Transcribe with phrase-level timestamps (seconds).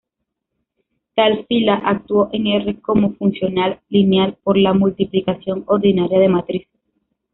[1.13, 6.81] Tal fila actúa en R como funcional lineal por la multiplicación ordinaria de matrices.